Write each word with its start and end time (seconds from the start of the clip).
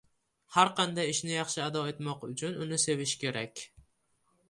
Har 0.55 0.71
qanday 0.79 1.11
ishni 1.17 1.31
yaxshi 1.35 1.63
ado 1.67 1.85
etmoq 1.91 2.27
uchun 2.31 2.59
uni 2.67 2.83
sevish 2.89 3.19
kerak. 3.25 3.67